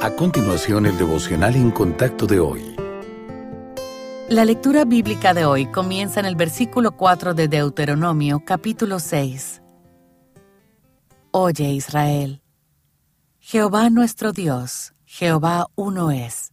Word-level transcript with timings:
A 0.00 0.12
continuación, 0.12 0.86
el 0.86 0.96
devocional 0.96 1.56
en 1.56 1.72
contacto 1.72 2.24
de 2.24 2.38
hoy. 2.38 2.76
La 4.28 4.44
lectura 4.44 4.84
bíblica 4.84 5.34
de 5.34 5.44
hoy 5.44 5.66
comienza 5.66 6.20
en 6.20 6.26
el 6.26 6.36
versículo 6.36 6.92
4 6.92 7.34
de 7.34 7.48
Deuteronomio, 7.48 8.44
capítulo 8.44 9.00
6. 9.00 9.60
Oye 11.32 11.72
Israel, 11.72 12.42
Jehová 13.40 13.90
nuestro 13.90 14.30
Dios, 14.30 14.94
Jehová 15.04 15.66
uno 15.74 16.12
es. 16.12 16.52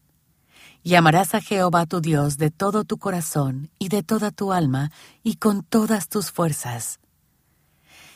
Y 0.81 0.95
amarás 0.95 1.35
a 1.35 1.41
Jehová 1.41 1.85
tu 1.85 2.01
Dios 2.01 2.39
de 2.39 2.49
todo 2.49 2.83
tu 2.83 2.97
corazón 2.97 3.69
y 3.77 3.89
de 3.89 4.01
toda 4.01 4.31
tu 4.31 4.53
alma 4.53 4.91
y 5.21 5.35
con 5.35 5.61
todas 5.61 6.09
tus 6.09 6.31
fuerzas. 6.31 6.99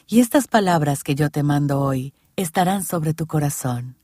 Y 0.07 0.21
estas 0.21 0.47
palabras 0.47 1.03
que 1.03 1.13
yo 1.13 1.29
te 1.29 1.43
mando 1.43 1.81
hoy 1.81 2.15
estarán 2.35 2.83
sobre 2.83 3.13
tu 3.13 3.27
corazón 3.27 3.98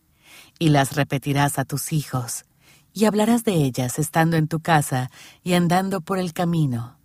y 0.59 0.69
las 0.69 0.95
repetirás 0.95 1.59
a 1.59 1.65
tus 1.65 1.91
hijos, 1.93 2.45
y 2.93 3.05
hablarás 3.05 3.43
de 3.43 3.53
ellas 3.53 3.99
estando 3.99 4.37
en 4.37 4.47
tu 4.47 4.61
casa 4.61 5.11
y 5.43 5.53
andando 5.53 6.01
por 6.01 6.17
el 6.17 6.33
camino, 6.33 6.97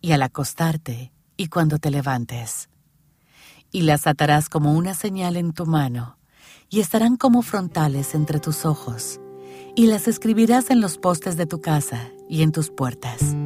y 0.00 0.12
al 0.12 0.22
acostarte 0.22 1.12
y 1.36 1.46
cuando 1.46 1.78
te 1.78 1.90
levantes. 1.90 2.68
Y 3.70 3.82
las 3.82 4.06
atarás 4.06 4.48
como 4.48 4.74
una 4.74 4.94
señal 4.94 5.36
en 5.36 5.52
tu 5.52 5.66
mano, 5.66 6.18
y 6.68 6.80
estarán 6.80 7.16
como 7.16 7.42
frontales 7.42 8.14
entre 8.14 8.40
tus 8.40 8.66
ojos, 8.66 9.20
y 9.76 9.86
las 9.86 10.08
escribirás 10.08 10.70
en 10.70 10.80
los 10.80 10.98
postes 10.98 11.36
de 11.36 11.46
tu 11.46 11.60
casa 11.60 12.10
y 12.28 12.42
en 12.42 12.52
tus 12.52 12.70
puertas. 12.70 13.37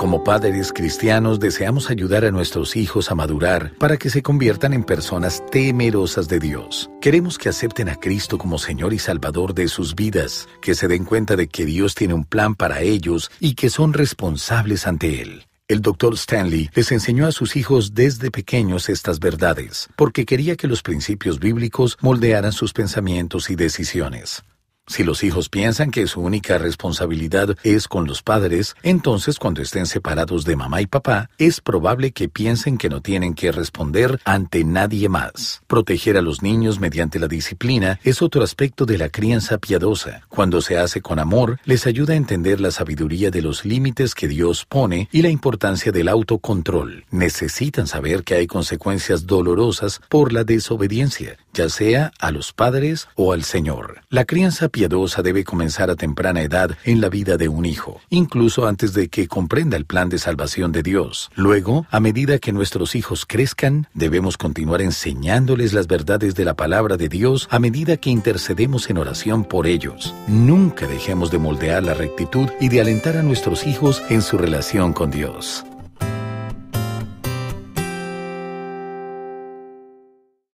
Como 0.00 0.24
padres 0.24 0.72
cristianos 0.72 1.40
deseamos 1.40 1.90
ayudar 1.90 2.24
a 2.24 2.30
nuestros 2.30 2.74
hijos 2.74 3.10
a 3.10 3.14
madurar 3.14 3.74
para 3.76 3.98
que 3.98 4.08
se 4.08 4.22
conviertan 4.22 4.72
en 4.72 4.82
personas 4.82 5.44
temerosas 5.50 6.26
de 6.26 6.40
Dios. 6.40 6.90
Queremos 7.02 7.36
que 7.36 7.50
acepten 7.50 7.90
a 7.90 7.96
Cristo 7.96 8.38
como 8.38 8.56
Señor 8.56 8.94
y 8.94 8.98
Salvador 8.98 9.52
de 9.52 9.68
sus 9.68 9.94
vidas, 9.94 10.48
que 10.62 10.74
se 10.74 10.88
den 10.88 11.04
cuenta 11.04 11.36
de 11.36 11.48
que 11.48 11.66
Dios 11.66 11.94
tiene 11.94 12.14
un 12.14 12.24
plan 12.24 12.54
para 12.54 12.80
ellos 12.80 13.30
y 13.40 13.54
que 13.56 13.68
son 13.68 13.92
responsables 13.92 14.86
ante 14.86 15.20
Él. 15.20 15.44
El 15.68 15.82
doctor 15.82 16.14
Stanley 16.14 16.70
les 16.72 16.90
enseñó 16.92 17.26
a 17.26 17.32
sus 17.32 17.54
hijos 17.54 17.92
desde 17.92 18.30
pequeños 18.30 18.88
estas 18.88 19.20
verdades, 19.20 19.90
porque 19.96 20.24
quería 20.24 20.56
que 20.56 20.66
los 20.66 20.80
principios 20.80 21.38
bíblicos 21.38 21.98
moldearan 22.00 22.52
sus 22.52 22.72
pensamientos 22.72 23.50
y 23.50 23.54
decisiones. 23.54 24.42
Si 24.90 25.04
los 25.04 25.22
hijos 25.22 25.48
piensan 25.48 25.92
que 25.92 26.08
su 26.08 26.20
única 26.20 26.58
responsabilidad 26.58 27.56
es 27.62 27.86
con 27.86 28.08
los 28.08 28.24
padres, 28.24 28.74
entonces 28.82 29.38
cuando 29.38 29.62
estén 29.62 29.86
separados 29.86 30.44
de 30.44 30.56
mamá 30.56 30.82
y 30.82 30.88
papá, 30.88 31.30
es 31.38 31.60
probable 31.60 32.10
que 32.10 32.28
piensen 32.28 32.76
que 32.76 32.88
no 32.88 33.00
tienen 33.00 33.34
que 33.34 33.52
responder 33.52 34.18
ante 34.24 34.64
nadie 34.64 35.08
más. 35.08 35.62
Proteger 35.68 36.16
a 36.16 36.22
los 36.22 36.42
niños 36.42 36.80
mediante 36.80 37.20
la 37.20 37.28
disciplina 37.28 38.00
es 38.02 38.20
otro 38.20 38.42
aspecto 38.42 38.84
de 38.84 38.98
la 38.98 39.10
crianza 39.10 39.58
piadosa. 39.58 40.22
Cuando 40.28 40.60
se 40.60 40.76
hace 40.76 41.00
con 41.00 41.20
amor, 41.20 41.60
les 41.64 41.86
ayuda 41.86 42.14
a 42.14 42.16
entender 42.16 42.60
la 42.60 42.72
sabiduría 42.72 43.30
de 43.30 43.42
los 43.42 43.64
límites 43.64 44.16
que 44.16 44.26
Dios 44.26 44.66
pone 44.68 45.08
y 45.12 45.22
la 45.22 45.28
importancia 45.28 45.92
del 45.92 46.08
autocontrol. 46.08 47.04
Necesitan 47.12 47.86
saber 47.86 48.24
que 48.24 48.34
hay 48.34 48.48
consecuencias 48.48 49.24
dolorosas 49.24 50.00
por 50.08 50.32
la 50.32 50.42
desobediencia, 50.42 51.36
ya 51.52 51.68
sea 51.68 52.12
a 52.18 52.30
los 52.30 52.52
padres 52.52 53.08
o 53.14 53.32
al 53.32 53.44
Señor. 53.44 54.02
La 54.08 54.24
crianza 54.24 54.68
piadosa 54.68 55.22
debe 55.22 55.44
comenzar 55.44 55.90
a 55.90 55.96
temprana 55.96 56.42
edad 56.42 56.76
en 56.84 57.00
la 57.00 57.08
vida 57.08 57.36
de 57.36 57.48
un 57.48 57.64
hijo, 57.64 58.00
incluso 58.10 58.66
antes 58.66 58.94
de 58.94 59.08
que 59.08 59.28
comprenda 59.28 59.76
el 59.76 59.86
plan 59.86 60.08
de 60.08 60.18
salvación 60.18 60.72
de 60.72 60.82
Dios. 60.82 61.30
Luego, 61.34 61.86
a 61.90 62.00
medida 62.00 62.38
que 62.38 62.52
nuestros 62.52 62.94
hijos 62.94 63.26
crezcan, 63.26 63.88
debemos 63.94 64.36
continuar 64.36 64.82
enseñándoles 64.82 65.72
las 65.72 65.86
verdades 65.86 66.34
de 66.34 66.44
la 66.44 66.54
palabra 66.54 66.96
de 66.96 67.08
Dios 67.08 67.48
a 67.50 67.58
medida 67.58 67.96
que 67.96 68.10
intercedemos 68.10 68.90
en 68.90 68.98
oración 68.98 69.44
por 69.44 69.66
ellos. 69.66 70.14
Nunca 70.28 70.86
dejemos 70.86 71.30
de 71.30 71.38
moldear 71.38 71.82
la 71.82 71.94
rectitud 71.94 72.48
y 72.60 72.68
de 72.68 72.80
alentar 72.80 73.16
a 73.16 73.22
nuestros 73.22 73.66
hijos 73.66 74.02
en 74.08 74.22
su 74.22 74.38
relación 74.38 74.92
con 74.92 75.10
Dios. 75.10 75.64